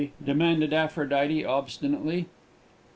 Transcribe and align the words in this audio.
demanded 0.25 0.73
Aphrodite, 0.73 1.45
obstinately. 1.45 2.25